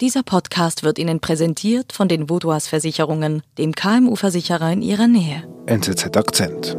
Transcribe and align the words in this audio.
Dieser 0.00 0.22
Podcast 0.22 0.82
wird 0.82 0.98
Ihnen 0.98 1.20
präsentiert 1.20 1.92
von 1.92 2.08
den 2.08 2.30
Vodouas 2.30 2.68
Versicherungen, 2.68 3.42
dem 3.58 3.74
KMU-Versicherer 3.74 4.72
in 4.72 4.80
Ihrer 4.80 5.06
Nähe. 5.06 5.46
NZZ 5.66 6.16
Akzent. 6.16 6.74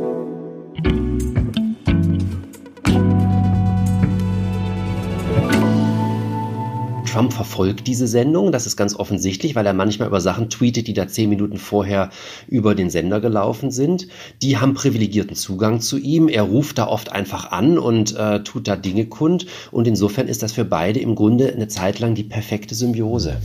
Trump 7.12 7.34
verfolgt 7.34 7.88
diese 7.88 8.08
Sendung. 8.08 8.54
Das 8.54 8.66
ist 8.66 8.78
ganz 8.78 8.96
offensichtlich, 8.96 9.54
weil 9.54 9.66
er 9.66 9.74
manchmal 9.74 10.08
über 10.08 10.22
Sachen 10.22 10.50
tweetet, 10.50 10.88
die 10.88 10.94
da 10.94 11.10
zehn 11.10 11.30
Minuten 11.30 11.58
vorher 11.58 12.10
über 12.48 12.74
den 12.74 12.90
Sender 12.90 13.20
gelaufen 13.20 13.70
sind. 13.70 14.08
Die 14.42 14.58
haben 14.58 14.76
privilegierten 14.76 15.36
Zugang 15.36 15.82
zu 15.82 15.98
ihm. 15.98 16.30
Er 16.30 16.44
ruft 16.44 16.78
da 16.78 16.88
oft 16.88 17.12
einfach 17.12 17.52
an 17.52 17.78
und 17.78 18.16
äh, 18.16 18.42
tut 18.44 18.70
da 18.70 18.78
Dinge 18.78 19.08
kund. 19.08 19.46
Und 19.72 19.88
insofern 19.88 20.30
ist 20.30 20.42
das 20.42 20.54
für 20.54 20.64
beide 20.64 21.02
im 21.02 21.16
Grunde 21.16 21.52
eine 21.52 21.68
Zeit 21.68 22.00
lang 22.00 22.16
die 22.16 22.24
perfekte 22.24 22.76
Symbiose. 22.76 23.42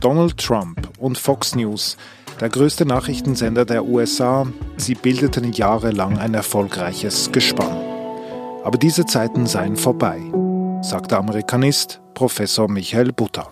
Donald 0.00 0.36
Trump 0.36 0.86
und 0.98 1.16
Fox 1.16 1.54
News, 1.54 1.96
der 2.42 2.50
größte 2.50 2.84
Nachrichtensender 2.84 3.64
der 3.64 3.86
USA, 3.86 4.46
sie 4.76 4.96
bildeten 4.96 5.52
jahrelang 5.52 6.18
ein 6.18 6.34
erfolgreiches 6.34 7.32
Gespann. 7.32 7.74
Aber 8.64 8.76
diese 8.76 9.06
Zeiten 9.06 9.46
seien 9.46 9.76
vorbei 9.76 10.20
sagt 10.82 11.10
der 11.10 11.18
Amerikanist 11.18 12.00
Professor 12.14 12.68
Michael 12.68 13.12
Butter. 13.12 13.50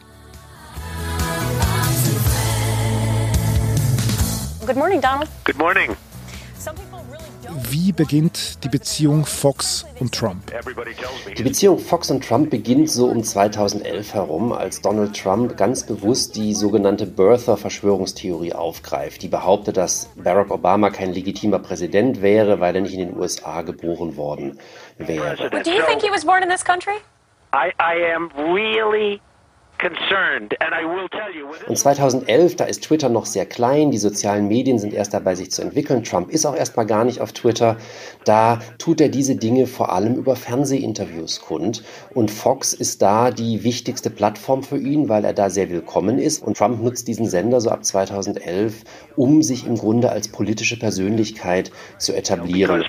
Good 4.67 4.77
morning, 4.77 5.01
Donald. 5.01 5.29
Good 5.45 5.59
morning. 5.59 5.97
Wie 7.71 7.93
beginnt 7.93 8.63
die 8.65 8.69
Beziehung 8.69 9.27
Fox 9.27 9.85
und 10.01 10.15
Trump? 10.15 10.53
Die 11.37 11.43
Beziehung 11.43 11.79
Fox 11.79 12.11
und 12.11 12.27
Trump 12.27 12.51
beginnt 12.51 12.91
so 12.91 13.07
um 13.07 13.23
2011 13.23 14.15
herum, 14.15 14.53
als 14.53 14.81
Donald 14.81 15.15
Trump 15.19 15.57
ganz 15.57 15.85
bewusst 15.85 16.37
die 16.37 16.55
sogenannte 16.55 17.07
Birther-Verschwörungstheorie 17.07 18.53
aufgreift, 18.55 19.23
die 19.23 19.29
behauptet, 19.29 19.77
dass 19.77 20.09
Barack 20.17 20.51
Obama 20.51 20.91
kein 20.91 21.13
legitimer 21.13 21.59
Präsident 21.59 22.23
wäre, 22.23 22.61
weil 22.61 22.75
er 22.75 22.83
nicht 22.83 22.95
in 22.95 23.01
den 23.01 23.17
USA 23.17 23.63
geboren 23.63 24.17
worden 24.17 24.59
wäre. 24.99 25.37
Do 25.51 25.71
you 25.71 25.83
think 25.87 26.03
he 26.03 26.11
was 26.11 26.25
born 26.25 26.43
in 26.43 26.49
this 26.49 26.65
country? 26.65 26.95
I, 27.53 27.73
I 27.79 27.95
am 28.15 28.31
really 28.37 29.23
und 31.69 31.77
2011, 31.77 32.57
da 32.57 32.65
ist 32.65 32.83
Twitter 32.85 33.09
noch 33.09 33.27
sehr 33.27 33.47
klein, 33.47 33.91
die 33.91 33.99
sozialen 33.99 34.49
Medien 34.49 34.79
sind 34.79 34.93
erst 34.93 35.15
dabei, 35.15 35.35
sich 35.35 35.51
zu 35.51 35.63
entwickeln. 35.63 36.03
Trump 36.03 36.31
ist 36.31 36.47
auch 36.47 36.57
erstmal 36.57 36.87
gar 36.87 37.05
nicht 37.05 37.21
auf 37.21 37.33
Twitter. 37.33 37.77
Da 38.25 38.59
tut 38.79 39.01
er 39.01 39.09
diese 39.09 39.37
Dinge 39.37 39.67
vor 39.67 39.93
allem 39.93 40.15
über 40.17 40.35
Fernsehinterviews 40.37 41.41
kund. 41.41 41.85
Und 42.13 42.31
Fox 42.31 42.73
ist 42.73 43.03
da 43.03 43.31
die 43.31 43.63
wichtigste 43.63 44.11
Plattform 44.11 44.63
für 44.63 44.79
ihn, 44.79 45.09
weil 45.09 45.25
er 45.25 45.33
da 45.33 45.49
sehr 45.49 45.71
willkommen 45.71 46.19
ist. 46.19 46.43
Und 46.43 46.57
Trump 46.57 46.83
nutzt 46.83 47.07
diesen 47.07 47.27
Sender 47.27 47.61
so 47.61 47.71
ab 47.71 47.85
2011, 47.85 48.85
um 49.17 49.43
sich 49.43 49.67
im 49.67 49.77
Grunde 49.77 50.11
als 50.11 50.29
politische 50.29 50.79
Persönlichkeit 50.79 51.71
zu 51.99 52.15
etablieren. 52.15 52.85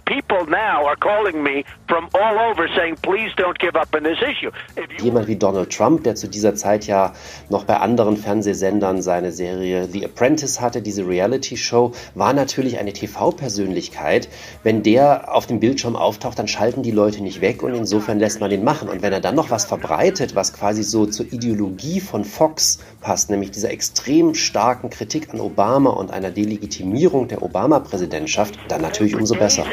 Jemand 4.99 5.27
wie 5.27 5.35
Donald 5.35 5.75
Trump, 5.75 6.03
der 6.03 6.15
zu 6.15 6.27
dieser 6.27 6.55
Zeit 6.55 6.78
Zeit 6.79 6.87
ja 6.87 7.13
noch 7.49 7.65
bei 7.65 7.77
anderen 7.77 8.17
Fernsehsendern 8.17 9.01
seine 9.01 9.31
Serie 9.31 9.87
The 9.91 10.05
Apprentice 10.05 10.61
hatte, 10.61 10.81
diese 10.81 11.07
Reality-Show, 11.07 11.91
war 12.15 12.33
natürlich 12.33 12.79
eine 12.79 12.93
TV-Persönlichkeit. 12.93 14.29
Wenn 14.63 14.83
der 14.83 15.33
auf 15.33 15.45
dem 15.47 15.59
Bildschirm 15.59 15.95
auftaucht, 15.95 16.39
dann 16.39 16.47
schalten 16.47 16.83
die 16.83 16.91
Leute 16.91 17.21
nicht 17.21 17.41
weg 17.41 17.63
und 17.63 17.73
insofern 17.73 18.19
lässt 18.19 18.39
man 18.39 18.49
den 18.49 18.63
machen. 18.63 18.89
Und 18.89 19.01
wenn 19.01 19.13
er 19.13 19.19
dann 19.19 19.35
noch 19.35 19.49
was 19.49 19.65
verbreitet, 19.65 20.35
was 20.35 20.53
quasi 20.53 20.83
so 20.83 21.05
zur 21.05 21.31
Ideologie 21.31 21.99
von 21.99 22.23
Fox 22.23 22.79
passt, 23.01 23.29
nämlich 23.29 23.51
dieser 23.51 23.71
extrem 23.71 24.35
starken 24.35 24.89
Kritik 24.89 25.33
an 25.33 25.41
Obama 25.41 25.91
und 25.91 26.11
einer 26.11 26.31
Delegitimierung 26.31 27.27
der 27.27 27.41
Obama-Präsidentschaft, 27.41 28.57
dann 28.67 28.81
natürlich 28.81 29.15
umso 29.15 29.35
besser. 29.35 29.65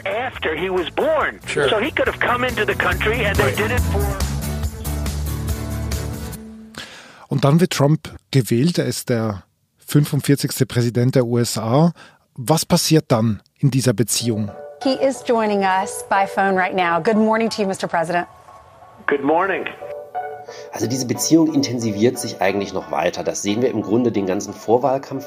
Sure. 1.47 1.69
So 1.69 1.78
he 1.78 1.91
could 1.91 2.09
have 2.09 2.19
come 2.19 2.45
into 2.45 2.65
the 2.65 2.75
country 2.75 3.25
and 3.25 3.37
they 3.37 3.55
did 3.55 3.71
it 3.71 3.81
for 3.93 4.35
und 7.28 7.44
dann 7.44 7.60
wird 7.60 7.72
Trump 7.72 8.14
gewählt, 8.31 8.78
er 8.78 8.87
ist 8.87 9.09
der 9.09 9.42
45. 9.78 10.66
Präsident 10.69 11.14
der 11.14 11.26
USA. 11.26 11.92
Was 12.34 12.66
passiert 12.66 13.06
dann 13.09 13.42
in 13.59 13.70
dieser 13.70 13.92
Beziehung? 13.92 14.50
He 14.82 14.94
is 14.94 15.25
joining 15.26 15.60
us 15.60 16.04
by 16.09 16.26
phone 16.26 16.56
right 16.56 16.75
now. 16.75 17.00
Good 17.03 17.16
morning 17.16 17.48
to 17.50 17.62
you, 17.62 17.69
Mr. 17.69 17.88
President. 17.88 18.26
Good 19.06 19.22
morning. 19.22 19.65
Also 20.73 20.87
diese 20.87 21.07
Beziehung 21.07 21.53
intensiviert 21.53 22.19
sich 22.19 22.41
eigentlich 22.41 22.73
noch 22.73 22.91
weiter. 22.91 23.25
Das 23.25 23.43
sehen 23.43 23.62
wir 23.62 23.71
im 23.71 23.83
Grunde 23.83 24.12
den 24.12 24.27
ganzen 24.27 24.53
Vorwahlkampf 24.53 25.27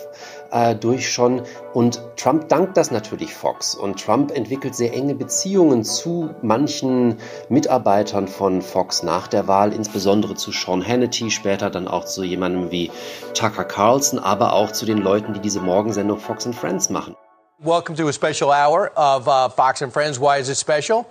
äh, 0.51 0.75
durch 0.75 1.11
schon. 1.11 1.41
Und 1.73 2.01
Trump 2.15 2.49
dankt 2.49 2.77
das 2.77 2.91
natürlich 2.91 3.33
Fox. 3.33 3.75
Und 3.75 4.03
Trump 4.03 4.31
entwickelt 4.31 4.75
sehr 4.75 4.93
enge 4.93 5.15
Beziehungen 5.15 5.83
zu 5.83 6.29
manchen 6.41 7.17
Mitarbeitern 7.49 8.27
von 8.27 8.61
Fox 8.61 9.03
nach 9.03 9.27
der 9.27 9.47
Wahl, 9.47 9.73
insbesondere 9.73 10.35
zu 10.35 10.51
Sean 10.51 10.85
Hannity, 10.85 11.31
später 11.31 11.69
dann 11.69 11.87
auch 11.87 12.05
zu 12.05 12.23
jemandem 12.23 12.71
wie 12.71 12.91
Tucker 13.33 13.65
Carlson, 13.65 14.19
aber 14.19 14.53
auch 14.53 14.71
zu 14.71 14.85
den 14.85 14.99
Leuten, 14.99 15.33
die 15.33 15.39
diese 15.39 15.59
Morgensendung 15.59 16.19
Fox 16.19 16.45
and 16.45 16.55
Friends 16.55 16.89
machen. 16.89 17.15
Welcome 17.61 17.97
to 17.97 18.07
a 18.07 18.13
special 18.13 18.51
hour 18.51 18.89
of 18.95 19.27
uh, 19.27 19.49
Fox 19.49 19.81
and 19.81 19.91
Friends. 19.91 20.17
Why 20.17 20.39
is 20.39 20.47
it 20.47 20.57
special? 20.57 21.05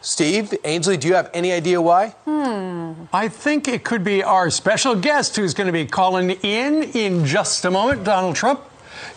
Steve, 0.00 0.54
Ainsley, 0.64 0.96
do 0.96 1.08
you 1.08 1.14
have 1.14 1.30
any 1.34 1.52
idea 1.52 1.80
why? 1.80 2.08
Hmm. 2.24 2.92
I 3.12 3.28
think 3.28 3.66
it 3.66 3.84
could 3.84 4.04
be 4.04 4.22
our 4.22 4.48
special 4.50 4.94
guest 4.94 5.36
who's 5.36 5.54
going 5.54 5.66
to 5.66 5.72
be 5.72 5.86
calling 5.86 6.30
in 6.30 6.84
in 6.94 7.24
just 7.24 7.64
a 7.64 7.70
moment. 7.70 8.04
Donald 8.04 8.36
Trump 8.36 8.60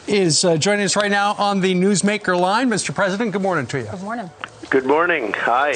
is 0.07 0.43
uh, 0.43 0.57
joining 0.57 0.85
us 0.85 0.95
right 0.95 1.11
now 1.11 1.33
on 1.37 1.61
the 1.61 1.73
Newsmaker 1.75 2.39
line. 2.39 2.69
Mr. 2.69 2.93
President, 2.93 3.31
good 3.31 3.41
morning 3.41 3.67
to 3.67 3.79
you. 3.79 3.85
Good 3.85 4.01
morning. 4.01 4.29
Good 4.69 4.85
morning. 4.85 5.33
Hi. 5.45 5.73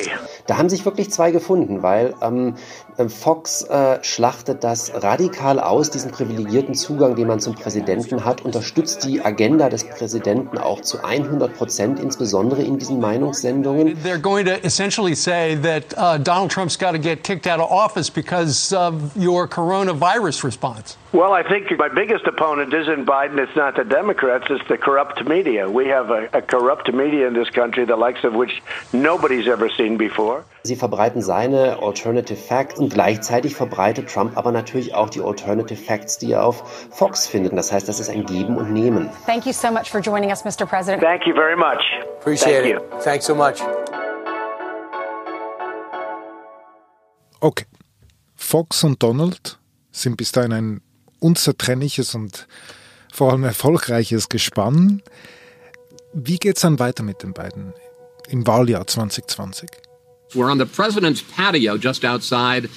Da 0.48 0.58
haben 0.58 0.70
sich 0.70 0.86
wirklich 0.86 1.12
zwei 1.12 1.32
gefunden, 1.32 1.84
weil 1.84 2.16
ähm, 2.22 2.56
äh, 2.56 2.85
Fox 3.10 3.64
äh, 3.64 4.02
schlachtet 4.04 4.64
das 4.64 4.92
radikal 5.04 5.60
aus, 5.60 5.90
diesen 5.90 6.12
privilegierten 6.12 6.76
Zugang, 6.76 7.16
den 7.16 7.28
man 7.28 7.40
zum 7.40 7.56
Präsidenten 7.56 8.24
hat, 8.24 8.44
unterstützt 8.46 9.04
die 9.04 9.24
Agenda 9.24 9.70
des 9.70 9.84
Präsidenten 9.84 10.58
auch 10.58 10.82
zu 10.82 11.04
100 11.04 11.54
Prozent, 11.56 12.00
insbesondere 12.00 12.62
in 12.62 12.78
diesen 12.78 13.00
Meinungssendungen. 13.00 13.98
They're 14.04 14.18
going 14.18 14.46
to 14.46 14.54
essentially 14.64 15.16
say 15.16 15.58
that 15.62 15.94
uh, 15.98 16.18
Donald 16.18 16.52
Trump's 16.52 16.78
got 16.78 16.92
to 16.92 17.00
get 17.00 17.24
kicked 17.24 17.48
out 17.48 17.60
of 17.60 17.70
office 17.70 18.10
because 18.10 18.74
of 18.74 19.16
your 19.16 19.48
coronavirus 19.48 20.44
response. 20.44 20.98
Well, 21.12 21.34
I 21.34 21.44
think 21.44 21.72
my 21.78 21.90
biggest 21.90 22.26
opponent 22.28 22.74
isn't 22.74 23.06
Biden. 23.06 23.38
It's 23.40 23.56
not 23.56 23.76
the 23.76 23.84
Democrats. 23.84 24.46
It's 24.50 24.68
the 24.68 24.78
corrupt 24.78 25.26
media. 25.26 25.70
We 25.70 25.88
have 25.88 26.10
a, 26.12 26.30
a 26.34 26.42
corrupt 26.42 26.92
media 26.94 27.28
in 27.28 27.34
this 27.34 27.50
country, 27.50 27.86
the 27.86 27.96
likes 27.96 28.24
of 28.24 28.34
which 28.34 28.62
nobody's 28.92 29.48
ever 29.48 29.70
seen 29.70 29.98
before. 29.98 30.46
Sie 30.66 30.76
verbreiten 30.76 31.22
seine 31.22 31.78
Alternative 31.84 32.36
Facts 32.36 32.80
und 32.80 32.92
gleichzeitig 32.92 33.56
verbreitet 33.56 34.10
Trump 34.10 34.36
aber 34.36 34.52
natürlich 34.52 34.96
auch 34.96 35.12
die 35.12 35.22
Alternative 35.22 35.80
Facts, 35.80 36.18
die 36.18 36.32
er 36.32 36.44
auf 36.44 36.90
Fox 36.90 37.28
findet. 37.28 37.56
Das 37.56 37.72
heißt, 37.72 37.88
das 37.88 38.00
ist 38.00 38.10
ein 38.10 38.26
Geben 38.26 38.58
und 38.58 38.74
Nehmen. 38.74 39.12
Thank 39.28 39.46
you 39.46 39.54
so 39.54 39.70
much 39.70 39.92
for 39.92 40.02
joining 40.02 40.32
us, 40.32 40.44
Mr. 40.44 40.66
President. 40.66 41.04
Thank 41.04 41.28
you 41.28 41.36
very 41.36 41.56
much. 41.56 41.84
Appreciate 42.20 42.64
Thank 42.64 42.76
it. 42.78 42.94
You. 42.94 43.00
Thanks 43.00 43.26
so 43.28 43.36
much. 43.36 43.62
Okay. 47.42 47.66
Fox 48.36 48.84
und 48.84 49.04
Donald 49.04 49.60
sind 49.92 50.18
bis 50.18 50.32
dahin 50.32 50.52
ein 50.52 50.82
unzertrennliches 51.20 52.16
und 52.16 52.48
vor 53.14 53.32
allem 53.32 53.44
erfolgreiches 53.44 54.30
Gespann. 54.30 55.04
Wie 56.12 56.38
geht 56.38 56.56
es 56.56 56.64
dann 56.64 56.80
weiter 56.80 57.04
mit 57.04 57.22
den 57.22 57.34
beiden 57.34 57.76
im 58.30 58.48
Wahljahr 58.48 58.88
2020? 58.88 59.70
We're 60.36 60.52
on 60.52 60.58
the 60.58 60.66
president's 60.66 61.22
patio 61.22 61.78
just 61.78 62.04
outside 62.04 62.70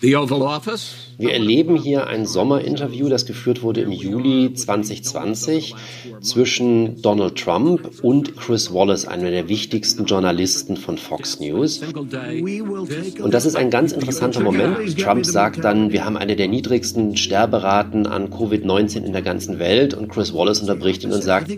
the 0.00 0.16
Oval 0.16 0.42
Office. 0.42 1.05
Wir 1.18 1.32
erleben 1.32 1.76
hier 1.76 2.06
ein 2.08 2.26
Sommerinterview, 2.26 3.08
das 3.08 3.24
geführt 3.24 3.62
wurde 3.62 3.80
im 3.80 3.90
Juli 3.90 4.52
2020 4.52 5.74
zwischen 6.20 7.00
Donald 7.00 7.36
Trump 7.36 7.90
und 8.02 8.36
Chris 8.36 8.72
Wallace, 8.72 9.06
einer 9.06 9.30
der 9.30 9.48
wichtigsten 9.48 10.04
Journalisten 10.04 10.76
von 10.76 10.98
Fox 10.98 11.40
News. 11.40 11.80
Und 11.82 13.32
das 13.32 13.46
ist 13.46 13.56
ein 13.56 13.70
ganz 13.70 13.92
interessanter 13.92 14.40
Moment. 14.40 14.98
Trump 14.98 15.24
sagt 15.24 15.64
dann, 15.64 15.90
wir 15.90 16.04
haben 16.04 16.18
eine 16.18 16.36
der 16.36 16.48
niedrigsten 16.48 17.16
Sterberaten 17.16 18.06
an 18.06 18.28
Covid-19 18.30 19.04
in 19.04 19.12
der 19.12 19.22
ganzen 19.22 19.58
Welt 19.58 19.94
und 19.94 20.08
Chris 20.08 20.34
Wallace 20.34 20.60
unterbricht 20.60 21.02
ihn 21.04 21.12
und 21.12 21.22
sagt, 21.22 21.50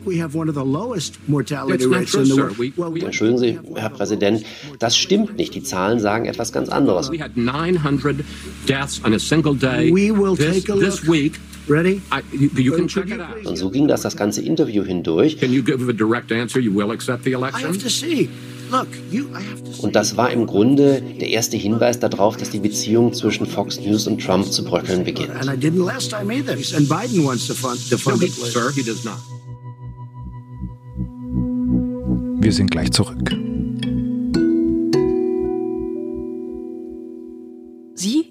Entschuldigen 3.05 3.39
Sie, 3.39 3.59
Herr 3.75 3.91
Präsident, 3.91 4.45
das 4.79 4.97
stimmt 4.97 5.37
nicht. 5.37 5.55
Die 5.55 5.63
Zahlen 5.63 5.99
sagen 5.99 6.27
etwas 6.27 6.53
ganz 6.53 6.69
anderes. 6.69 7.11
We 9.53 9.59
had 9.59 9.75
900 9.75 9.89
deaths 9.89 9.89
on 9.89 9.89
a 9.89 9.89
single 9.89 9.89
day. 9.89 9.91
We 9.93 10.11
will 10.11 10.37
this, 10.37 10.65
take 10.65 10.69
a 10.69 10.79
this 10.79 11.05
week. 11.05 11.41
Ready? 11.69 12.01
I, 12.11 12.23
you 12.33 12.73
can 12.73 12.89
check 12.89 13.11
it 13.11 13.21
Und 13.47 13.59
so 13.59 13.71
ging 13.71 13.89
das 13.89 14.01
das 14.01 14.17
ganze 14.17 14.41
Interview 14.41 14.85
hindurch. 14.85 15.39
Can 15.39 15.53
you 15.53 15.63
give 15.63 15.87
a 15.89 15.93
direct 15.93 16.33
answer? 16.33 16.61
You 16.61 16.73
will 16.75 16.91
accept 16.91 17.25
the 17.25 17.33
election? 17.33 17.63
I 17.63 17.67
have 17.67 17.79
to 17.83 17.91
see. 17.91 18.31
Und 19.81 19.97
das 19.97 20.17
war 20.17 20.31
im 20.31 20.47
Grunde 20.47 21.03
der 21.21 21.29
erste 21.29 21.57
Hinweis 21.57 21.99
darauf, 21.99 22.37
dass 22.37 22.51
die 22.51 22.59
Beziehung 22.59 23.13
zwischen 23.15 23.47
Fox 23.47 23.81
News 23.81 24.07
und 24.07 24.23
Trump 24.23 24.51
zu 24.53 24.65
bröckeln 24.65 25.05
beginnt. 25.05 25.31
Wir 32.41 32.53
sind 32.53 32.71
gleich 32.71 32.91
zurück. 32.93 33.33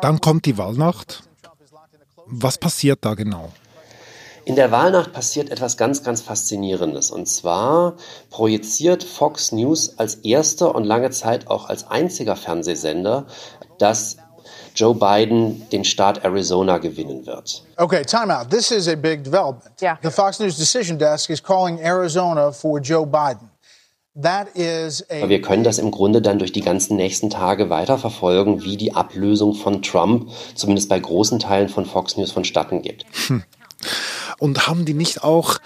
Dann 0.00 0.20
kommt 0.20 0.46
die 0.46 0.56
Wahlnacht. 0.56 1.24
Was 2.26 2.56
passiert 2.56 3.04
da 3.04 3.14
genau? 3.14 3.52
In 4.44 4.54
der 4.54 4.70
Wahlnacht 4.70 5.12
passiert 5.12 5.50
etwas 5.50 5.76
ganz, 5.76 6.04
ganz 6.04 6.22
Faszinierendes. 6.22 7.10
Und 7.10 7.26
zwar 7.26 7.96
projiziert 8.30 9.02
Fox 9.02 9.50
News 9.50 9.98
als 9.98 10.14
erster 10.14 10.72
und 10.76 10.84
lange 10.84 11.10
Zeit 11.10 11.48
auch 11.48 11.68
als 11.68 11.88
einziger 11.88 12.36
Fernsehsender, 12.36 13.26
dass 13.78 14.18
Joe 14.76 14.94
Biden 14.94 15.68
den 15.70 15.84
Staat 15.84 16.24
Arizona 16.24 16.78
gewinnen 16.78 17.26
wird. 17.26 17.64
Okay, 17.76 18.04
time 18.04 18.32
out. 18.32 18.50
This 18.50 18.70
is 18.70 18.86
a 18.86 18.94
big 18.94 19.24
development. 19.24 19.82
Yeah. 19.82 19.98
The 20.00 20.12
Fox 20.12 20.38
News 20.38 20.56
decision 20.56 20.96
desk 20.96 21.28
is 21.28 21.42
calling 21.42 21.80
Arizona 21.80 22.52
for 22.52 22.78
Joe 22.78 23.04
Biden. 23.04 23.50
Wir 25.28 25.40
können 25.40 25.62
das 25.62 25.78
im 25.78 25.92
Grunde 25.92 26.20
dann 26.20 26.40
durch 26.40 26.50
die 26.52 26.60
ganzen 26.60 26.96
nächsten 26.96 27.30
Tage 27.30 27.70
weiterverfolgen, 27.70 28.64
wie 28.64 28.76
die 28.76 28.94
Ablösung 28.94 29.54
von 29.54 29.80
Trump 29.80 30.30
zumindest 30.56 30.88
bei 30.88 30.98
großen 30.98 31.38
Teilen 31.38 31.68
von 31.68 31.86
Fox 31.86 32.16
News 32.16 32.32
vonstatten 32.32 32.82
geht. 32.82 33.06
Und 34.38 34.66
haben 34.66 34.84
die 34.84 34.94
nicht 34.94 35.22
auch 35.22 35.58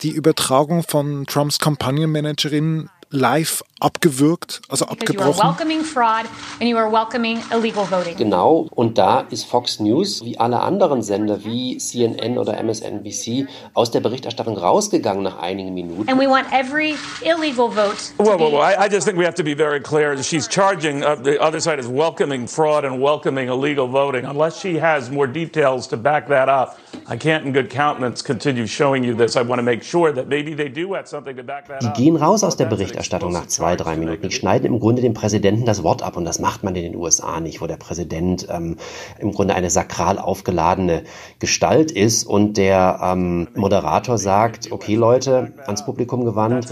die 0.00 0.10
Übertragung 0.10 0.82
von 0.82 1.26
Trumps 1.26 1.58
Kampagnenmanagerin 1.58 2.88
live 3.10 3.62
abgewürgt, 3.80 4.60
also 4.68 4.86
Because 4.86 5.12
you 5.14 5.20
are 5.20 5.28
abgebrochen? 5.30 5.42
welcoming 5.48 5.80
fraud 5.82 6.24
and 6.60 6.68
you 6.68 6.76
are 6.76 6.90
welcoming 6.90 7.40
illegal 7.52 7.84
voting. 7.84 8.16
Genau, 8.16 8.68
und 8.74 8.98
da 8.98 9.20
ist 9.30 9.44
Fox 9.44 9.80
News, 9.80 10.22
wie 10.24 10.38
alle 10.38 10.60
anderen 10.60 11.02
Sender 11.02 11.44
wie 11.44 11.76
CNN 11.78 12.38
oder 12.38 12.58
MSNBC, 12.62 13.46
aus 13.74 13.90
der 13.90 14.00
Berichterstattung 14.00 14.56
rausgegangen 14.56 15.22
nach 15.22 15.38
einigen 15.38 15.74
Minuten. 15.74 16.08
And 16.08 16.18
we 16.20 16.28
want 16.28 16.46
every 16.52 16.96
illegal 17.22 17.68
vote 17.70 17.96
to 18.16 18.24
Well, 18.24 18.38
well, 18.38 18.52
well, 18.52 18.62
I, 18.62 18.86
I 18.86 18.88
just 18.88 19.06
think 19.06 19.18
we 19.18 19.24
have 19.24 19.34
to 19.36 19.44
be 19.44 19.54
very 19.54 19.80
clear. 19.80 20.16
She's 20.22 20.48
charging, 20.48 21.02
uh, 21.04 21.14
the 21.16 21.38
other 21.40 21.60
side 21.60 21.78
is 21.78 21.86
welcoming 21.88 22.46
fraud 22.46 22.84
and 22.84 23.00
welcoming 23.00 23.48
illegal 23.48 23.86
voting. 23.88 24.24
Unless 24.24 24.60
she 24.60 24.78
has 24.78 25.10
more 25.10 25.26
details 25.26 25.86
to 25.88 25.96
back 25.96 26.28
that 26.28 26.48
up, 26.48 26.78
I 27.08 27.16
can't 27.16 27.44
in 27.44 27.52
good 27.52 27.70
countenance 27.70 28.22
continue 28.22 28.66
showing 28.66 29.04
you 29.04 29.14
this. 29.14 29.36
I 29.36 29.42
want 29.42 29.58
to 29.58 29.62
make 29.62 29.82
sure 29.82 30.12
that 30.12 30.28
maybe 30.28 30.54
they 30.54 30.68
do 30.68 30.94
have 30.94 31.06
something 31.08 31.36
to 31.36 31.42
back 31.42 31.68
that 31.68 31.80
Die 31.80 31.88
up. 31.88 31.94
gehen 31.96 32.16
raus 32.16 32.42
aus 32.42 32.56
der 32.56 32.66
Berichterstattung 32.66 33.32
nach 33.32 33.44
explosive 33.44 33.67
zwei, 33.68 33.76
drei 33.76 33.96
Minuten. 33.96 34.22
Die 34.22 34.34
schneiden 34.34 34.64
im 34.64 34.80
Grunde 34.80 35.02
dem 35.02 35.12
Präsidenten 35.12 35.66
das 35.66 35.82
Wort 35.82 36.02
ab 36.02 36.16
und 36.16 36.24
das 36.24 36.38
macht 36.38 36.64
man 36.64 36.74
in 36.74 36.84
den 36.84 36.96
USA 36.96 37.38
nicht, 37.38 37.60
wo 37.60 37.66
der 37.66 37.76
Präsident 37.76 38.48
ähm, 38.50 38.76
im 39.18 39.32
Grunde 39.32 39.54
eine 39.54 39.68
sakral 39.68 40.18
aufgeladene 40.18 41.02
Gestalt 41.38 41.90
ist 41.90 42.24
und 42.24 42.56
der 42.56 42.98
ähm, 43.02 43.48
Moderator 43.54 44.16
sagt, 44.16 44.72
okay 44.72 44.94
Leute, 44.94 45.52
ans 45.66 45.84
Publikum 45.84 46.24
gewandt, 46.24 46.66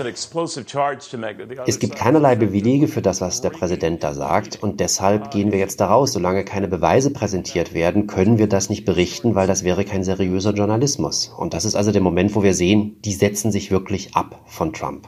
es 1.66 1.78
gibt 1.78 1.96
keinerlei 1.96 2.34
Belege 2.34 2.88
für 2.88 3.02
das, 3.02 3.20
was 3.20 3.42
der 3.42 3.50
Präsident 3.50 4.02
da 4.02 4.14
sagt 4.14 4.62
und 4.62 4.80
deshalb 4.80 5.30
gehen 5.30 5.52
wir 5.52 5.58
jetzt 5.58 5.80
da 5.80 5.88
raus. 5.88 6.12
Solange 6.12 6.44
keine 6.44 6.68
Beweise 6.68 7.12
präsentiert 7.12 7.74
werden, 7.74 8.06
können 8.06 8.38
wir 8.38 8.48
das 8.48 8.70
nicht 8.70 8.86
berichten, 8.86 9.34
weil 9.34 9.46
das 9.46 9.64
wäre 9.64 9.84
kein 9.84 10.02
seriöser 10.02 10.54
Journalismus. 10.54 11.30
Und 11.36 11.52
das 11.52 11.66
ist 11.66 11.74
also 11.74 11.92
der 11.92 12.00
Moment, 12.00 12.34
wo 12.34 12.42
wir 12.42 12.54
sehen, 12.54 12.96
die 13.04 13.12
setzen 13.12 13.52
sich 13.52 13.70
wirklich 13.70 14.14
ab 14.14 14.40
von 14.46 14.72
Trump. 14.72 15.06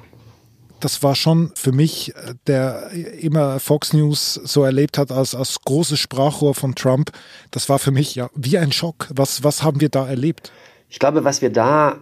Das 0.81 1.03
war 1.03 1.15
schon 1.15 1.53
für 1.55 1.73
mich, 1.73 2.15
äh, 2.15 2.35
der 2.47 2.91
immer 3.21 3.61
Fox 3.61 3.93
News 3.93 4.35
so 4.35 4.63
erlebt 4.63 4.99
hat 4.99 5.11
als, 5.11 5.35
als 5.35 5.61
großes 5.65 5.99
Sprachrohr 5.99 6.55
von 6.55 6.75
Trump, 6.75 7.11
das 7.51 7.69
war 7.69 7.79
für 7.79 7.91
mich 7.91 8.15
ja 8.15 8.31
wie 8.35 8.59
ein 8.59 8.73
Schock. 8.73 9.09
Was, 9.15 9.43
was 9.43 9.63
haben 9.63 9.81
wir 9.81 9.89
da 9.89 10.07
erlebt? 10.07 10.53
Ich 10.89 10.99
glaube, 10.99 11.25
was 11.25 11.43
wir 11.43 11.51
da 11.51 11.99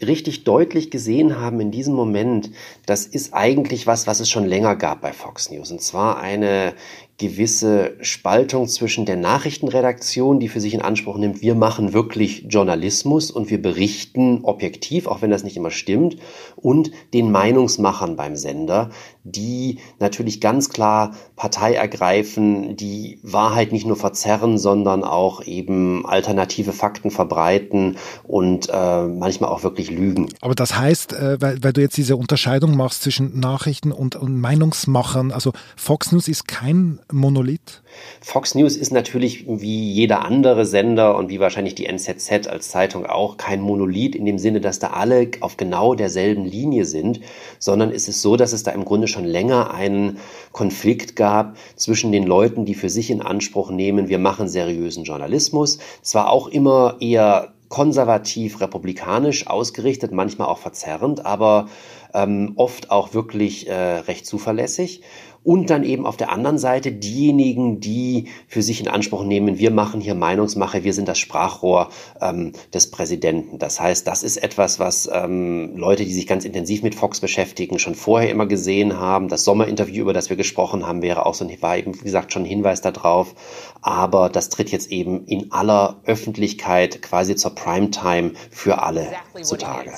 richtig 0.00 0.44
deutlich 0.44 0.90
gesehen 0.90 1.38
haben 1.38 1.60
in 1.60 1.70
diesem 1.70 1.94
Moment, 1.94 2.50
das 2.84 3.06
ist 3.06 3.32
eigentlich 3.32 3.86
was, 3.86 4.06
was 4.06 4.20
es 4.20 4.28
schon 4.28 4.44
länger 4.44 4.76
gab 4.76 5.00
bei 5.00 5.12
Fox 5.12 5.50
News. 5.50 5.70
Und 5.70 5.80
zwar 5.80 6.18
eine 6.18 6.74
gewisse 7.18 7.96
Spaltung 8.02 8.68
zwischen 8.68 9.06
der 9.06 9.16
Nachrichtenredaktion, 9.16 10.38
die 10.38 10.48
für 10.48 10.60
sich 10.60 10.74
in 10.74 10.82
Anspruch 10.82 11.16
nimmt, 11.16 11.40
wir 11.40 11.54
machen 11.54 11.94
wirklich 11.94 12.46
Journalismus 12.50 13.30
und 13.30 13.48
wir 13.48 13.60
berichten 13.60 14.40
objektiv, 14.42 15.06
auch 15.06 15.22
wenn 15.22 15.30
das 15.30 15.42
nicht 15.42 15.56
immer 15.56 15.70
stimmt, 15.70 16.18
und 16.56 16.90
den 17.14 17.32
Meinungsmachern 17.32 18.16
beim 18.16 18.36
Sender, 18.36 18.90
die 19.24 19.78
natürlich 19.98 20.40
ganz 20.42 20.68
klar 20.68 21.14
Partei 21.36 21.74
ergreifen, 21.74 22.76
die 22.76 23.18
Wahrheit 23.22 23.72
nicht 23.72 23.86
nur 23.86 23.96
verzerren, 23.96 24.58
sondern 24.58 25.02
auch 25.02 25.42
eben 25.44 26.04
alternative 26.04 26.72
Fakten 26.72 27.10
verbreiten 27.10 27.96
und 28.24 28.68
äh, 28.70 29.02
manchmal 29.04 29.50
auch 29.50 29.62
wirklich 29.62 29.90
lügen. 29.90 30.28
Aber 30.42 30.54
das 30.54 30.78
heißt, 30.78 31.14
äh, 31.14 31.40
weil, 31.40 31.62
weil 31.62 31.72
du 31.72 31.80
jetzt 31.80 31.96
diese 31.96 32.16
Unterscheidung 32.16 32.76
machst 32.76 33.02
zwischen 33.02 33.40
Nachrichten 33.40 33.90
und, 33.90 34.16
und 34.16 34.38
Meinungsmachern, 34.38 35.32
also 35.32 35.52
Fox 35.76 36.12
News 36.12 36.28
ist 36.28 36.46
kein 36.46 37.00
Monolith. 37.12 37.82
Fox 38.20 38.56
News 38.56 38.76
ist 38.76 38.90
natürlich 38.90 39.46
wie 39.46 39.92
jeder 39.92 40.24
andere 40.24 40.66
Sender 40.66 41.16
und 41.16 41.28
wie 41.28 41.38
wahrscheinlich 41.38 41.76
die 41.76 41.86
NZZ 41.86 42.48
als 42.48 42.68
Zeitung 42.68 43.06
auch 43.06 43.36
kein 43.36 43.60
Monolith 43.60 44.16
in 44.16 44.24
dem 44.24 44.38
Sinne, 44.38 44.60
dass 44.60 44.80
da 44.80 44.88
alle 44.88 45.30
auf 45.40 45.56
genau 45.56 45.94
derselben 45.94 46.44
Linie 46.44 46.84
sind, 46.84 47.20
sondern 47.60 47.92
es 47.92 48.08
ist 48.08 48.22
so, 48.22 48.36
dass 48.36 48.52
es 48.52 48.64
da 48.64 48.72
im 48.72 48.84
Grunde 48.84 49.06
schon 49.06 49.24
länger 49.24 49.72
einen 49.72 50.18
Konflikt 50.50 51.14
gab 51.14 51.56
zwischen 51.76 52.10
den 52.10 52.24
Leuten, 52.24 52.64
die 52.64 52.74
für 52.74 52.90
sich 52.90 53.10
in 53.10 53.22
Anspruch 53.22 53.70
nehmen, 53.70 54.08
wir 54.08 54.18
machen 54.18 54.48
seriösen 54.48 55.04
Journalismus, 55.04 55.78
zwar 56.02 56.30
auch 56.30 56.48
immer 56.48 56.96
eher 56.98 57.52
konservativ 57.68 58.60
republikanisch 58.60 59.46
ausgerichtet, 59.46 60.12
manchmal 60.12 60.48
auch 60.48 60.58
verzerrend, 60.58 61.26
aber 61.26 61.68
ähm, 62.16 62.54
oft 62.56 62.90
auch 62.90 63.14
wirklich 63.14 63.68
äh, 63.68 63.74
recht 63.74 64.26
zuverlässig. 64.26 65.02
Und 65.44 65.70
dann 65.70 65.84
eben 65.84 66.06
auf 66.06 66.16
der 66.16 66.32
anderen 66.32 66.58
Seite 66.58 66.90
diejenigen, 66.90 67.78
die 67.78 68.24
für 68.48 68.62
sich 68.62 68.80
in 68.80 68.88
Anspruch 68.88 69.22
nehmen, 69.22 69.60
wir 69.60 69.70
machen 69.70 70.00
hier 70.00 70.16
Meinungsmache, 70.16 70.82
wir 70.82 70.92
sind 70.92 71.06
das 71.06 71.20
Sprachrohr 71.20 71.90
ähm, 72.20 72.50
des 72.74 72.90
Präsidenten. 72.90 73.60
Das 73.60 73.78
heißt, 73.78 74.08
das 74.08 74.24
ist 74.24 74.38
etwas, 74.38 74.80
was 74.80 75.08
ähm, 75.12 75.76
Leute, 75.76 76.04
die 76.04 76.12
sich 76.12 76.26
ganz 76.26 76.44
intensiv 76.44 76.82
mit 76.82 76.96
Fox 76.96 77.20
beschäftigen, 77.20 77.78
schon 77.78 77.94
vorher 77.94 78.28
immer 78.28 78.46
gesehen 78.46 78.98
haben. 78.98 79.28
Das 79.28 79.44
Sommerinterview, 79.44 80.02
über 80.02 80.12
das 80.12 80.30
wir 80.30 80.36
gesprochen 80.36 80.84
haben, 80.84 81.00
wäre 81.00 81.24
auch 81.26 81.34
so 81.34 81.44
ein, 81.44 81.62
war 81.62 81.78
eben, 81.78 81.94
wie 81.94 82.02
gesagt, 82.02 82.32
schon 82.32 82.42
ein 82.42 82.46
Hinweis 82.46 82.80
darauf. 82.80 83.36
Aber 83.82 84.28
das 84.28 84.48
tritt 84.48 84.72
jetzt 84.72 84.90
eben 84.90 85.26
in 85.26 85.52
aller 85.52 86.00
Öffentlichkeit 86.06 87.02
quasi 87.02 87.36
zur 87.36 87.54
Primetime 87.54 88.32
für 88.50 88.82
alle 88.82 89.12
zutage. 89.42 89.92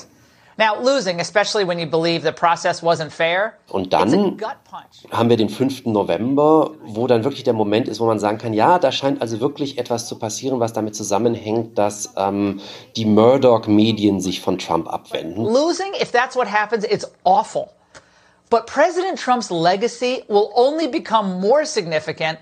Now, 0.60 0.74
losing, 0.82 1.20
especially 1.20 1.64
when 1.64 1.78
you 1.78 1.86
believe 1.86 2.22
the 2.24 2.32
process 2.32 2.82
wasn't 2.82 3.10
fair, 3.12 3.52
Und 3.70 3.92
dann 3.92 4.10
gut 4.36 4.56
punch. 4.68 5.06
haben 5.12 5.30
wir 5.30 5.36
den 5.36 5.48
5. 5.48 5.86
November, 5.86 6.72
wo 6.82 7.06
dann 7.06 7.22
wirklich 7.22 7.44
der 7.44 7.52
Moment 7.52 7.86
ist, 7.86 8.00
wo 8.00 8.06
man 8.06 8.18
sagen 8.18 8.38
kann, 8.38 8.52
ja, 8.52 8.80
da 8.80 8.90
scheint 8.90 9.22
also 9.22 9.38
wirklich 9.38 9.78
etwas 9.78 10.08
zu 10.08 10.18
passieren, 10.18 10.58
was 10.58 10.72
damit 10.72 10.96
zusammenhängt, 10.96 11.78
dass 11.78 12.12
ähm, 12.16 12.60
die 12.96 13.04
Murdoch-Medien 13.04 14.20
sich 14.20 14.40
von 14.40 14.58
Trump 14.58 14.92
abwenden. 14.92 15.44
Losing, 15.44 15.92
if 16.02 16.10
that's 16.10 16.34
what 16.34 16.48
happens, 16.50 16.84
it's 16.84 17.08
awful. 17.22 17.68
But 18.50 18.66
President 18.66 19.16
Trump's 19.16 19.50
legacy 19.50 20.24
will 20.28 20.50
only 20.56 20.88
become 20.88 21.38
more 21.40 21.64
significant 21.64 22.38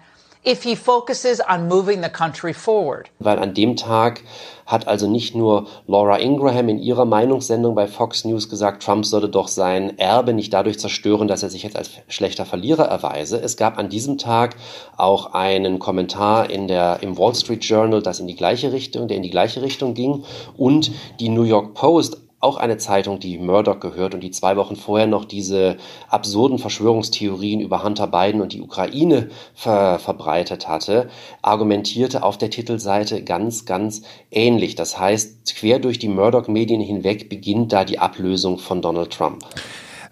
if 0.46 0.62
he 0.62 0.76
focuses 0.76 1.40
on 1.40 1.66
moving 1.68 2.02
the 2.02 2.08
country 2.08 2.54
forward. 2.54 3.10
Weil 3.18 3.38
an 3.38 3.52
dem 3.52 3.76
Tag 3.76 4.22
hat 4.64 4.88
also 4.88 5.08
nicht 5.08 5.34
nur 5.34 5.66
Laura 5.86 6.18
Ingraham 6.18 6.68
in 6.68 6.78
ihrer 6.78 7.04
Meinungssendung 7.04 7.74
bei 7.74 7.86
Fox 7.86 8.24
News 8.24 8.48
gesagt, 8.48 8.82
Trump 8.82 9.06
sollte 9.06 9.28
doch 9.28 9.48
sein 9.48 9.98
Erbe 9.98 10.32
nicht 10.32 10.52
dadurch 10.52 10.78
zerstören, 10.78 11.28
dass 11.28 11.42
er 11.42 11.50
sich 11.50 11.62
jetzt 11.62 11.76
als 11.76 11.90
schlechter 12.08 12.44
Verlierer 12.44 12.84
erweise. 12.84 13.40
Es 13.40 13.56
gab 13.56 13.78
an 13.78 13.88
diesem 13.88 14.18
Tag 14.18 14.56
auch 14.96 15.34
einen 15.34 15.78
Kommentar 15.78 16.50
in 16.50 16.68
der, 16.68 16.98
im 17.02 17.16
Wall 17.16 17.34
Street 17.34 17.64
Journal, 17.64 18.02
das 18.02 18.18
in 18.18 18.26
die 18.26 18.36
gleiche 18.36 18.72
Richtung, 18.72 19.08
der 19.08 19.16
in 19.16 19.22
die 19.22 19.30
gleiche 19.30 19.62
Richtung 19.62 19.94
ging. 19.94 20.24
Und 20.56 20.90
die 21.20 21.28
New 21.28 21.44
York 21.44 21.74
Post 21.74 22.18
auch 22.46 22.56
eine 22.56 22.76
Zeitung, 22.76 23.18
die 23.18 23.38
Murdoch 23.38 23.80
gehört 23.80 24.14
und 24.14 24.20
die 24.20 24.30
zwei 24.30 24.56
Wochen 24.56 24.76
vorher 24.76 25.08
noch 25.08 25.24
diese 25.24 25.76
absurden 26.08 26.58
Verschwörungstheorien 26.58 27.60
über 27.60 27.82
Hunter 27.82 28.06
Biden 28.06 28.40
und 28.40 28.52
die 28.52 28.62
Ukraine 28.62 29.30
ver 29.52 29.98
verbreitet 29.98 30.68
hatte, 30.68 31.08
argumentierte 31.42 32.22
auf 32.22 32.38
der 32.38 32.50
Titelseite 32.50 33.24
ganz, 33.24 33.64
ganz 33.66 34.02
ähnlich. 34.30 34.76
Das 34.76 34.98
heißt, 34.98 35.56
quer 35.56 35.80
durch 35.80 35.98
die 35.98 36.08
Murdoch-Medien 36.08 36.80
hinweg 36.80 37.28
beginnt 37.28 37.72
da 37.72 37.84
die 37.84 37.98
Ablösung 37.98 38.58
von 38.58 38.80
Donald 38.80 39.12
Trump. 39.12 39.44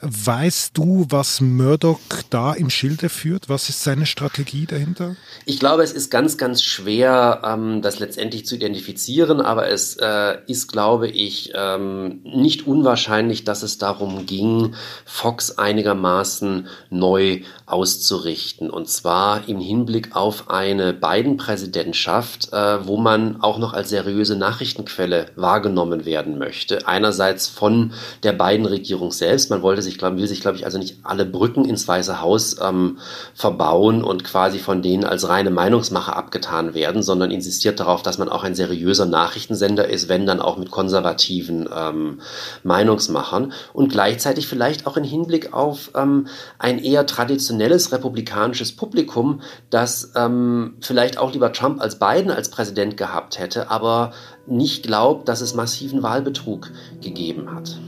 Weißt 0.06 0.76
du, 0.76 1.06
was 1.08 1.40
Murdoch 1.40 1.98
da 2.28 2.52
im 2.52 2.68
Schilde 2.68 3.08
führt? 3.08 3.48
Was 3.48 3.70
ist 3.70 3.82
seine 3.82 4.04
Strategie 4.04 4.66
dahinter? 4.66 5.16
Ich 5.46 5.58
glaube, 5.58 5.82
es 5.82 5.92
ist 5.92 6.10
ganz, 6.10 6.36
ganz 6.36 6.62
schwer, 6.62 7.40
ähm, 7.42 7.80
das 7.80 8.00
letztendlich 8.00 8.44
zu 8.44 8.56
identifizieren, 8.56 9.40
aber 9.40 9.68
es 9.68 9.96
äh, 9.96 10.36
ist, 10.46 10.70
glaube 10.70 11.08
ich, 11.08 11.52
ähm, 11.54 12.20
nicht 12.22 12.66
unwahrscheinlich, 12.66 13.44
dass 13.44 13.62
es 13.62 13.78
darum 13.78 14.26
ging, 14.26 14.74
Fox 15.06 15.56
einigermaßen 15.56 16.68
neu 16.90 17.40
auszurichten. 17.64 18.68
Und 18.68 18.88
zwar 18.90 19.48
im 19.48 19.58
Hinblick 19.58 20.14
auf 20.14 20.50
eine 20.50 20.92
Biden-Präsidentschaft, 20.92 22.52
äh, 22.52 22.86
wo 22.86 22.98
man 22.98 23.40
auch 23.40 23.56
noch 23.58 23.72
als 23.72 23.88
seriöse 23.88 24.36
Nachrichtenquelle 24.36 25.26
wahrgenommen 25.34 26.04
werden 26.04 26.36
möchte. 26.36 26.86
Einerseits 26.86 27.48
von 27.48 27.92
der 28.22 28.34
Biden-Regierung 28.34 29.10
selbst. 29.10 29.48
Man 29.48 29.62
wollte 29.62 29.80
sich, 29.80 29.93
glaub, 29.98 30.16
will 30.16 30.26
sich, 30.26 30.40
glaube 30.40 30.56
ich, 30.56 30.64
also 30.64 30.78
nicht 30.78 30.98
alle 31.02 31.24
Brücken 31.24 31.64
ins 31.64 31.86
Weiße 31.86 32.20
Haus 32.20 32.56
ähm, 32.60 32.98
verbauen 33.34 34.02
und 34.02 34.24
quasi 34.24 34.58
von 34.58 34.82
denen 34.82 35.04
als 35.04 35.28
reine 35.28 35.50
Meinungsmache 35.50 36.14
abgetan 36.14 36.74
werden, 36.74 37.02
sondern 37.02 37.30
insistiert 37.30 37.80
darauf, 37.80 38.02
dass 38.02 38.18
man 38.18 38.28
auch 38.28 38.44
ein 38.44 38.54
seriöser 38.54 39.06
Nachrichtensender 39.06 39.88
ist, 39.88 40.08
wenn 40.08 40.26
dann 40.26 40.40
auch 40.40 40.56
mit 40.56 40.70
konservativen 40.70 41.68
ähm, 41.74 42.20
Meinungsmachern 42.62 43.52
und 43.72 43.90
gleichzeitig 43.90 44.46
vielleicht 44.46 44.86
auch 44.86 44.96
im 44.96 45.04
Hinblick 45.04 45.52
auf 45.52 45.90
ähm, 45.94 46.26
ein 46.58 46.78
eher 46.78 47.06
traditionelles 47.06 47.44
traditionelles 47.64 47.92
republikanisches 47.92 48.72
Publikum, 48.72 49.40
das 49.70 50.12
ähm, 50.16 50.76
vielleicht 50.80 51.18
auch 51.18 51.32
lieber 51.32 51.52
Trump 51.52 51.80
als 51.80 51.98
Biden 51.98 52.30
als 52.30 52.50
Präsident 52.50 52.96
gehabt 52.96 53.38
hätte, 53.38 53.70
aber 53.70 54.12
nicht 54.46 54.84
glaubt, 54.84 55.28
dass 55.28 55.40
es 55.40 55.54
massiven 55.54 56.02
Wahlbetrug 56.02 56.70
gegeben 57.00 57.54
hat. 57.54 57.78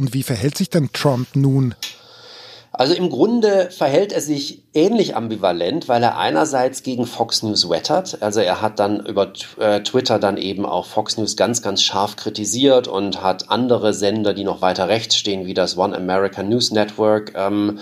Und 0.00 0.14
wie 0.14 0.22
verhält 0.22 0.56
sich 0.56 0.70
denn 0.70 0.88
Trump 0.94 1.28
nun 1.34 1.74
also 2.72 2.94
im 2.94 3.10
Grunde 3.10 3.68
verhält 3.70 4.12
er 4.12 4.20
sich 4.20 4.62
ähnlich 4.72 5.16
ambivalent, 5.16 5.88
weil 5.88 6.02
er 6.02 6.16
einerseits 6.16 6.82
gegen 6.82 7.04
Fox 7.04 7.42
News 7.42 7.68
wettert. 7.68 8.22
Also 8.22 8.40
er 8.40 8.62
hat 8.62 8.78
dann 8.78 9.04
über 9.04 9.32
äh, 9.58 9.82
Twitter 9.82 10.20
dann 10.20 10.36
eben 10.36 10.64
auch 10.64 10.86
Fox 10.86 11.18
News 11.18 11.36
ganz, 11.36 11.62
ganz 11.62 11.82
scharf 11.82 12.14
kritisiert 12.14 12.86
und 12.86 13.22
hat 13.22 13.50
andere 13.50 13.92
Sender, 13.92 14.34
die 14.34 14.44
noch 14.44 14.62
weiter 14.62 14.88
rechts 14.88 15.16
stehen, 15.16 15.46
wie 15.46 15.52
das 15.52 15.76
One 15.76 15.96
American 15.96 16.48
News 16.48 16.70
Network, 16.70 17.32
ähm, 17.34 17.80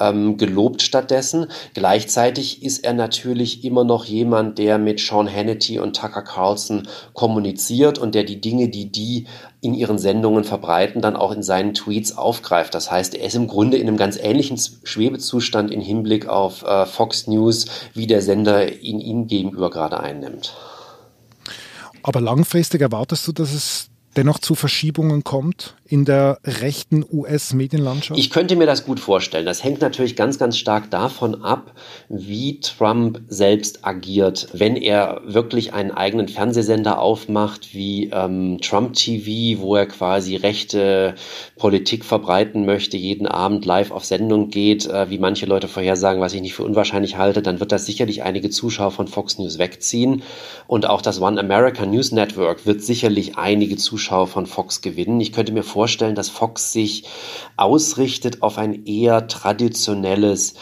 ähm, 0.00 0.36
gelobt 0.36 0.82
stattdessen. 0.82 1.46
Gleichzeitig 1.74 2.62
ist 2.62 2.84
er 2.84 2.94
natürlich 2.94 3.64
immer 3.64 3.84
noch 3.84 4.04
jemand, 4.04 4.58
der 4.58 4.78
mit 4.78 4.98
Sean 4.98 5.32
Hannity 5.32 5.78
und 5.78 5.96
Tucker 5.96 6.22
Carlson 6.22 6.88
kommuniziert 7.12 7.98
und 7.98 8.14
der 8.14 8.24
die 8.24 8.40
Dinge, 8.40 8.68
die 8.68 8.90
die 8.90 9.26
in 9.60 9.74
ihren 9.74 9.98
Sendungen 9.98 10.44
verbreiten, 10.44 11.02
dann 11.02 11.16
auch 11.16 11.32
in 11.32 11.42
seinen 11.42 11.74
Tweets 11.74 12.16
aufgreift. 12.16 12.74
Das 12.74 12.90
heißt, 12.90 13.14
er 13.14 13.26
ist 13.26 13.34
im 13.34 13.46
Grunde 13.46 13.76
in 13.76 13.86
einem 13.86 13.98
ganz 13.98 14.16
ähnlichen 14.16 14.58
Schwebezustand 14.84 15.70
im 15.70 15.80
Hinblick 15.80 16.26
auf 16.26 16.62
äh, 16.62 16.86
Fox 16.86 17.26
News, 17.26 17.66
wie 17.94 18.06
der 18.06 18.22
Sender 18.22 18.80
ihn 18.80 19.00
ihm 19.00 19.26
gegenüber 19.26 19.70
gerade 19.70 20.00
einnimmt. 20.00 20.54
Aber 22.02 22.20
langfristig 22.22 22.80
erwartest 22.80 23.28
du, 23.28 23.32
dass 23.32 23.52
es 23.52 23.90
dennoch 24.16 24.38
zu 24.38 24.54
Verschiebungen 24.54 25.22
kommt 25.24 25.74
in 25.90 26.04
der 26.04 26.38
rechten 26.44 27.04
US-Medienlandschaft? 27.10 28.18
Ich 28.18 28.30
könnte 28.30 28.54
mir 28.54 28.66
das 28.66 28.84
gut 28.84 29.00
vorstellen. 29.00 29.44
Das 29.44 29.64
hängt 29.64 29.80
natürlich 29.80 30.14
ganz, 30.14 30.38
ganz 30.38 30.56
stark 30.56 30.90
davon 30.90 31.42
ab, 31.42 31.72
wie 32.08 32.60
Trump 32.60 33.22
selbst 33.28 33.84
agiert. 33.84 34.48
Wenn 34.52 34.76
er 34.76 35.20
wirklich 35.24 35.74
einen 35.74 35.90
eigenen 35.90 36.28
Fernsehsender 36.28 37.00
aufmacht, 37.00 37.74
wie 37.74 38.10
ähm, 38.12 38.58
Trump 38.60 38.94
TV, 38.94 39.60
wo 39.60 39.74
er 39.74 39.86
quasi 39.86 40.36
rechte 40.36 41.16
Politik 41.56 42.04
verbreiten 42.04 42.64
möchte, 42.64 42.96
jeden 42.96 43.26
Abend 43.26 43.64
live 43.64 43.90
auf 43.90 44.04
Sendung 44.04 44.50
geht, 44.50 44.86
äh, 44.86 45.10
wie 45.10 45.18
manche 45.18 45.46
Leute 45.46 45.66
vorhersagen, 45.66 46.20
was 46.20 46.34
ich 46.34 46.40
nicht 46.40 46.54
für 46.54 46.64
unwahrscheinlich 46.64 47.16
halte, 47.16 47.42
dann 47.42 47.58
wird 47.58 47.72
das 47.72 47.84
sicherlich 47.84 48.22
einige 48.22 48.50
Zuschauer 48.50 48.92
von 48.92 49.08
Fox 49.08 49.38
News 49.38 49.58
wegziehen. 49.58 50.22
Und 50.68 50.86
auch 50.86 51.02
das 51.02 51.20
One 51.20 51.40
America 51.40 51.84
News 51.84 52.12
Network 52.12 52.64
wird 52.64 52.80
sicherlich 52.82 53.36
einige 53.38 53.76
Zuschauer 53.76 54.28
von 54.28 54.46
Fox 54.46 54.82
gewinnen. 54.82 55.20
Ich 55.20 55.32
könnte 55.32 55.52
mir 55.52 55.64
vorstellen, 55.64 55.79
vorstellen, 55.80 56.14
dass 56.14 56.28
Fox 56.28 56.74
sich 56.74 57.04
ausrichtet 57.56 58.42
auf 58.42 58.58
ein 58.58 58.84
eher 58.84 59.28
traditionelles 59.28 60.52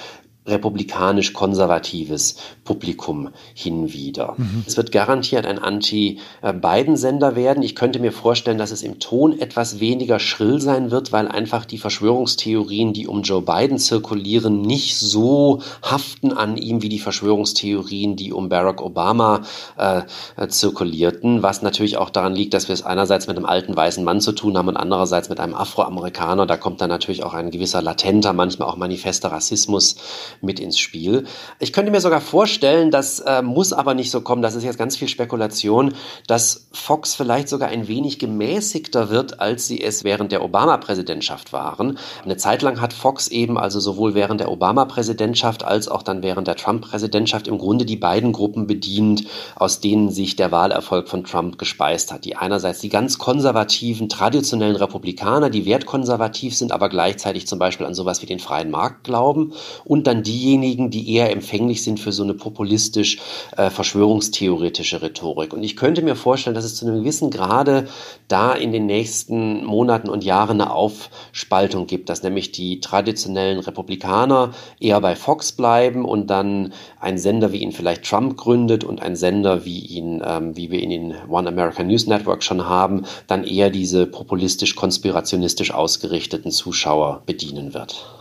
republikanisch-konservatives 0.48 2.36
Publikum 2.64 3.30
hinwieder. 3.54 4.34
Mhm. 4.36 4.64
Es 4.66 4.76
wird 4.76 4.92
garantiert 4.92 5.46
ein 5.46 5.58
Anti-Biden-Sender 5.58 7.36
werden. 7.36 7.62
Ich 7.62 7.74
könnte 7.74 7.98
mir 8.00 8.12
vorstellen, 8.12 8.58
dass 8.58 8.70
es 8.70 8.82
im 8.82 8.98
Ton 8.98 9.38
etwas 9.38 9.80
weniger 9.80 10.18
schrill 10.18 10.60
sein 10.60 10.90
wird, 10.90 11.12
weil 11.12 11.28
einfach 11.28 11.64
die 11.64 11.78
Verschwörungstheorien, 11.78 12.92
die 12.92 13.06
um 13.06 13.22
Joe 13.22 13.42
Biden 13.42 13.78
zirkulieren, 13.78 14.62
nicht 14.62 14.98
so 14.98 15.60
haften 15.82 16.32
an 16.32 16.56
ihm 16.56 16.82
wie 16.82 16.88
die 16.88 16.98
Verschwörungstheorien, 16.98 18.16
die 18.16 18.32
um 18.32 18.48
Barack 18.48 18.82
Obama 18.82 19.42
äh, 19.76 20.02
zirkulierten, 20.48 21.42
was 21.42 21.62
natürlich 21.62 21.96
auch 21.96 22.10
daran 22.10 22.34
liegt, 22.34 22.54
dass 22.54 22.68
wir 22.68 22.74
es 22.74 22.82
einerseits 22.82 23.26
mit 23.26 23.36
einem 23.36 23.46
alten 23.46 23.76
weißen 23.76 24.04
Mann 24.04 24.20
zu 24.20 24.32
tun 24.32 24.56
haben 24.56 24.68
und 24.68 24.76
andererseits 24.76 25.28
mit 25.28 25.40
einem 25.40 25.54
Afroamerikaner. 25.54 26.46
Da 26.46 26.56
kommt 26.56 26.80
dann 26.80 26.90
natürlich 26.90 27.24
auch 27.24 27.34
ein 27.34 27.50
gewisser 27.50 27.82
latenter, 27.82 28.32
manchmal 28.32 28.68
auch 28.68 28.76
manifester 28.76 29.32
Rassismus 29.32 29.96
mit 30.40 30.60
ins 30.60 30.78
Spiel. 30.78 31.24
Ich 31.58 31.72
könnte 31.72 31.90
mir 31.90 32.00
sogar 32.00 32.20
vorstellen, 32.20 32.90
das 32.90 33.20
äh, 33.20 33.42
muss 33.42 33.72
aber 33.72 33.94
nicht 33.94 34.10
so 34.10 34.20
kommen, 34.20 34.42
das 34.42 34.54
ist 34.54 34.64
jetzt 34.64 34.78
ganz 34.78 34.96
viel 34.96 35.08
Spekulation, 35.08 35.94
dass 36.26 36.68
Fox 36.72 37.14
vielleicht 37.14 37.48
sogar 37.48 37.68
ein 37.68 37.88
wenig 37.88 38.18
gemäßigter 38.18 39.10
wird, 39.10 39.40
als 39.40 39.66
sie 39.66 39.82
es 39.82 40.04
während 40.04 40.32
der 40.32 40.42
Obama-Präsidentschaft 40.42 41.52
waren. 41.52 41.98
Eine 42.24 42.36
Zeit 42.36 42.62
lang 42.62 42.80
hat 42.80 42.92
Fox 42.92 43.28
eben 43.28 43.58
also 43.58 43.80
sowohl 43.80 44.14
während 44.14 44.40
der 44.40 44.50
Obama-Präsidentschaft 44.50 45.64
als 45.64 45.88
auch 45.88 46.02
dann 46.02 46.22
während 46.22 46.48
der 46.48 46.56
Trump-Präsidentschaft 46.56 47.48
im 47.48 47.58
Grunde 47.58 47.84
die 47.84 47.96
beiden 47.96 48.32
Gruppen 48.32 48.66
bedient, 48.66 49.24
aus 49.56 49.80
denen 49.80 50.10
sich 50.10 50.36
der 50.36 50.52
Wahlerfolg 50.52 51.08
von 51.08 51.24
Trump 51.24 51.58
gespeist 51.58 52.12
hat. 52.12 52.24
Die 52.24 52.36
einerseits 52.36 52.80
die 52.80 52.88
ganz 52.88 53.18
konservativen, 53.18 54.08
traditionellen 54.08 54.76
Republikaner, 54.76 55.50
die 55.50 55.66
wertkonservativ 55.66 56.56
sind, 56.56 56.72
aber 56.72 56.88
gleichzeitig 56.88 57.46
zum 57.46 57.58
Beispiel 57.58 57.86
an 57.86 57.94
sowas 57.94 58.22
wie 58.22 58.26
den 58.26 58.38
freien 58.38 58.70
Markt 58.70 59.04
glauben 59.04 59.52
und 59.84 60.06
dann 60.06 60.17
diejenigen, 60.22 60.90
die 60.90 61.14
eher 61.14 61.30
empfänglich 61.30 61.82
sind 61.82 62.00
für 62.00 62.12
so 62.12 62.22
eine 62.22 62.34
populistisch 62.34 63.18
äh, 63.56 63.70
verschwörungstheoretische 63.70 65.02
Rhetorik. 65.02 65.52
Und 65.52 65.62
ich 65.62 65.76
könnte 65.76 66.02
mir 66.02 66.16
vorstellen, 66.16 66.54
dass 66.54 66.64
es 66.64 66.76
zu 66.76 66.86
einem 66.86 67.00
gewissen 67.00 67.30
Grade 67.30 67.88
da 68.28 68.52
in 68.52 68.72
den 68.72 68.86
nächsten 68.86 69.64
Monaten 69.64 70.08
und 70.08 70.24
Jahren 70.24 70.60
eine 70.60 70.72
Aufspaltung 70.72 71.86
gibt, 71.86 72.08
dass 72.08 72.22
nämlich 72.22 72.52
die 72.52 72.80
traditionellen 72.80 73.60
Republikaner 73.60 74.52
eher 74.80 75.00
bei 75.00 75.16
Fox 75.16 75.52
bleiben 75.52 76.04
und 76.04 76.28
dann 76.28 76.72
ein 77.00 77.18
Sender 77.18 77.52
wie 77.52 77.58
ihn 77.58 77.72
vielleicht 77.72 78.04
Trump 78.04 78.36
gründet 78.36 78.84
und 78.84 79.02
ein 79.02 79.16
Sender 79.16 79.64
wie 79.64 79.80
ihn, 79.80 80.22
ähm, 80.24 80.56
wie 80.56 80.70
wir 80.70 80.80
ihn 80.80 80.90
in 80.90 81.14
One 81.28 81.48
American 81.48 81.86
News 81.86 82.06
Network 82.06 82.42
schon 82.42 82.66
haben, 82.66 83.04
dann 83.26 83.44
eher 83.44 83.70
diese 83.70 84.06
populistisch 84.06 84.76
konspirationistisch 84.76 85.72
ausgerichteten 85.72 86.50
Zuschauer 86.50 87.22
bedienen 87.26 87.74
wird. 87.74 88.17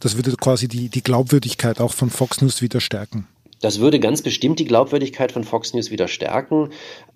Das 0.00 0.16
würde 0.16 0.34
quasi 0.36 0.68
die, 0.68 0.88
die 0.88 1.02
Glaubwürdigkeit 1.02 1.80
auch 1.80 1.92
von 1.92 2.10
Fox 2.10 2.40
News 2.42 2.62
wieder 2.62 2.80
stärken. 2.80 3.26
Das 3.64 3.80
würde 3.80 3.98
ganz 3.98 4.20
bestimmt 4.20 4.58
die 4.58 4.66
Glaubwürdigkeit 4.66 5.32
von 5.32 5.42
Fox 5.42 5.72
News 5.72 5.90
wieder 5.90 6.06
stärken 6.06 6.68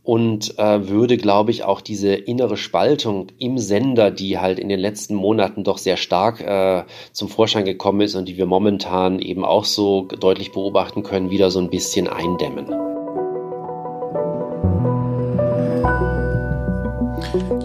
und 0.02 0.58
äh, 0.58 0.88
würde, 0.88 1.18
glaube 1.18 1.50
ich, 1.50 1.64
auch 1.64 1.82
diese 1.82 2.14
innere 2.14 2.56
Spaltung 2.56 3.26
im 3.38 3.58
Sender, 3.58 4.10
die 4.10 4.38
halt 4.38 4.58
in 4.58 4.70
den 4.70 4.80
letzten 4.80 5.14
Monaten 5.14 5.62
doch 5.62 5.76
sehr 5.76 5.98
stark 5.98 6.40
äh, 6.40 6.84
zum 7.12 7.28
Vorschein 7.28 7.66
gekommen 7.66 8.00
ist 8.00 8.14
und 8.14 8.28
die 8.28 8.38
wir 8.38 8.46
momentan 8.46 9.18
eben 9.18 9.44
auch 9.44 9.66
so 9.66 10.08
deutlich 10.18 10.52
beobachten 10.52 11.02
können, 11.02 11.28
wieder 11.28 11.50
so 11.50 11.58
ein 11.58 11.68
bisschen 11.68 12.08
eindämmen. 12.08 12.97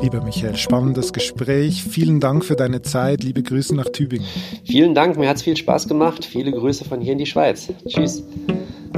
Lieber 0.04 0.22
Michael, 0.22 0.58
spannendes 0.58 1.14
Gespräch. 1.14 1.82
Vielen 1.82 2.20
Dank 2.20 2.44
für 2.44 2.58
deine 2.58 2.82
Zeit. 2.82 3.24
Liebe 3.24 3.42
Grüße 3.42 3.74
nach 3.74 3.88
Tübingen. 3.88 4.28
Vielen 4.66 4.94
Dank, 4.94 5.18
mir 5.18 5.30
hat 5.30 5.38
es 5.38 5.44
viel 5.44 5.56
Spaß 5.56 5.88
gemacht. 5.88 6.26
Viele 6.26 6.52
Grüße 6.52 6.84
von 6.84 7.00
hier 7.00 7.14
in 7.14 7.20
die 7.20 7.26
Schweiz. 7.26 7.70
Tschüss. 7.88 8.22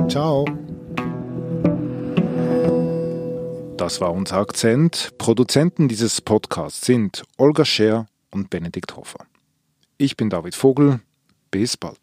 Ciao. 0.07 0.45
Das 3.77 4.01
war 4.01 4.11
unser 4.13 4.37
Akzent. 4.37 5.11
Produzenten 5.19 5.87
dieses 5.87 6.21
Podcasts 6.21 6.83
sind 6.83 7.21
Olga 7.37 7.65
Scher 7.65 8.07
und 8.31 8.49
Benedikt 8.49 8.97
Hofer. 8.97 9.25
Ich 9.99 10.17
bin 10.17 10.31
David 10.31 10.55
Vogel. 10.55 11.01
Bis 11.51 11.77
bald. 11.77 11.99